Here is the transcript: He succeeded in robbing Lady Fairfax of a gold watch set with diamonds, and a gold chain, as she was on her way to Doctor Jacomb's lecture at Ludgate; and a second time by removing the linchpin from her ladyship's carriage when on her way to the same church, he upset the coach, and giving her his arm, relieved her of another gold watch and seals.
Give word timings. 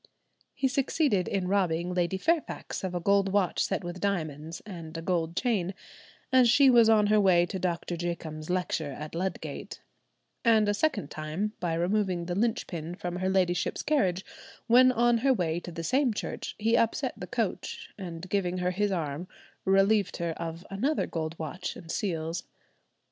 He 0.55 0.67
succeeded 0.67 1.27
in 1.27 1.47
robbing 1.47 1.93
Lady 1.93 2.17
Fairfax 2.17 2.83
of 2.83 2.95
a 2.95 2.99
gold 2.99 3.31
watch 3.31 3.63
set 3.63 3.83
with 3.83 4.01
diamonds, 4.01 4.59
and 4.65 4.97
a 4.97 5.01
gold 5.03 5.35
chain, 5.35 5.75
as 6.33 6.49
she 6.49 6.71
was 6.71 6.89
on 6.89 7.05
her 7.05 7.21
way 7.21 7.45
to 7.45 7.59
Doctor 7.59 7.95
Jacomb's 7.95 8.49
lecture 8.49 8.91
at 8.93 9.13
Ludgate; 9.13 9.79
and 10.43 10.67
a 10.67 10.73
second 10.73 11.11
time 11.11 11.53
by 11.59 11.75
removing 11.75 12.25
the 12.25 12.33
linchpin 12.33 12.95
from 12.95 13.17
her 13.17 13.29
ladyship's 13.29 13.83
carriage 13.83 14.25
when 14.65 14.91
on 14.91 15.19
her 15.19 15.35
way 15.35 15.59
to 15.59 15.71
the 15.71 15.83
same 15.83 16.15
church, 16.15 16.55
he 16.57 16.75
upset 16.75 17.13
the 17.15 17.27
coach, 17.27 17.91
and 17.95 18.27
giving 18.27 18.57
her 18.57 18.71
his 18.71 18.91
arm, 18.91 19.27
relieved 19.65 20.17
her 20.17 20.31
of 20.31 20.65
another 20.71 21.05
gold 21.05 21.37
watch 21.37 21.75
and 21.75 21.91
seals. 21.91 22.43